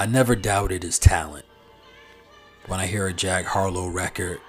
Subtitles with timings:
[0.00, 1.44] I never doubted his talent.
[2.68, 4.40] When I hear a Jack Harlow record,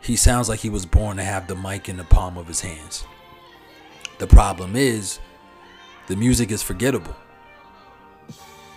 [0.00, 2.62] he sounds like he was born to have the mic in the palm of his
[2.62, 3.04] hands.
[4.16, 5.18] The problem is,
[6.06, 7.14] the music is forgettable.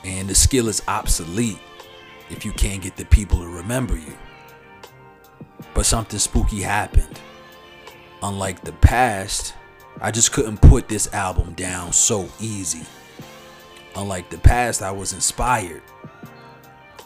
[0.04, 1.59] And the skill is obsolete
[2.29, 4.17] if you can't get the people to remember you.
[5.73, 7.17] But something spooky happened.
[8.21, 9.54] Unlike the past,
[10.01, 12.86] I just couldn't put this album down so easy.
[13.95, 15.81] Unlike the past, I was inspired.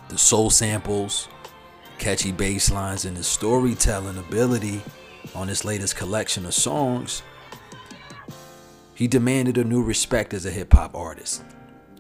[0.10, 1.28] The soul samples,
[1.98, 4.82] catchy bass lines, and the storytelling ability
[5.34, 7.24] on his latest collection of songs,
[8.96, 11.44] he demanded a new respect as a hip hop artist.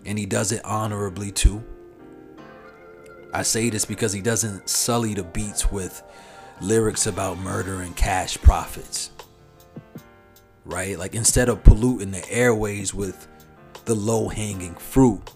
[0.05, 1.63] And he does it honorably too.
[3.33, 6.03] I say this because he doesn't sully the beats with
[6.61, 9.09] lyrics about murder and cash profits.
[10.65, 10.99] Right?
[10.99, 13.27] Like instead of polluting the airways with
[13.85, 15.31] the low hanging fruit,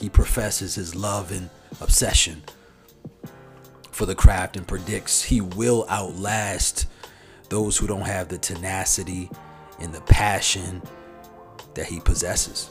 [0.00, 1.50] he professes his love and
[1.80, 2.42] obsession
[3.92, 6.86] for the craft and predicts he will outlast
[7.50, 9.28] those who don't have the tenacity
[9.78, 10.80] and the passion
[11.74, 12.70] that he possesses.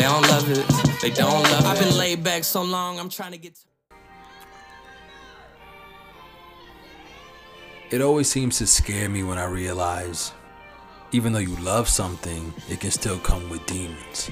[0.00, 1.02] They don't love it.
[1.02, 1.66] They don't love it.
[1.66, 3.58] I've been laid back so long, I'm trying to get.
[7.90, 10.32] It always seems to scare me when I realize
[11.12, 14.28] even though you love something, it can still come with demons.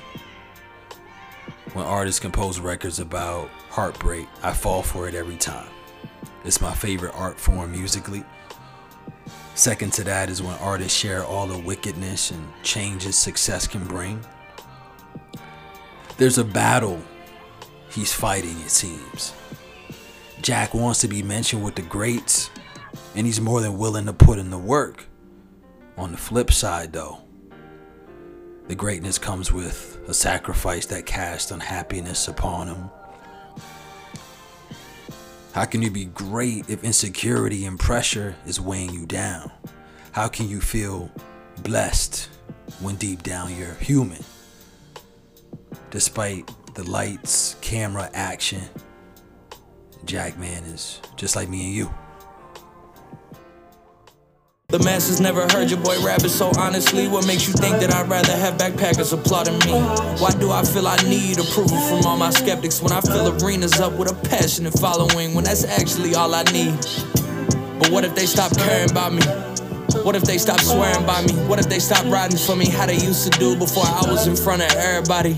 [1.75, 5.69] When artists compose records about heartbreak, I fall for it every time.
[6.47, 8.25] It's my favorite art form musically.
[9.55, 14.25] Second to that is when artists share all the wickedness and changes success can bring.
[16.19, 17.01] There's a battle
[17.91, 19.33] he's fighting, it seems.
[20.43, 22.51] Jack wants to be mentioned with the greats,
[23.15, 25.05] and he's more than willing to put in the work.
[25.97, 27.21] On the flip side, though,
[28.67, 32.91] the greatness comes with a sacrifice that casts unhappiness upon him.
[35.53, 39.53] How can you be great if insecurity and pressure is weighing you down?
[40.11, 41.13] How can you feel
[41.63, 42.29] blessed
[42.81, 44.25] when deep down you're human?
[45.91, 48.61] Despite the lights, camera, action,
[50.05, 51.95] Jackman is just like me and you.
[54.69, 58.07] The masses never heard your boy rapping, so honestly, what makes you think that I'd
[58.07, 59.81] rather have backpackers applauding me?
[60.21, 63.81] Why do I feel I need approval from all my skeptics when I fill arenas
[63.81, 66.77] up with a passionate following when that's actually all I need?
[67.81, 69.23] But what if they stop caring about me?
[70.05, 71.33] What if they stop swearing by me?
[71.49, 74.27] What if they stop riding for me how they used to do before I was
[74.27, 75.35] in front of everybody?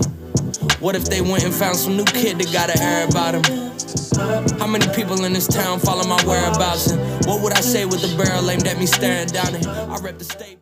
[0.79, 4.59] What if they went and found some new kid that got to air about him?
[4.59, 6.91] How many people in this town follow my whereabouts?
[6.91, 9.65] And what would I say with the barrel aimed at me staring down it?
[9.65, 10.59] I rep the state.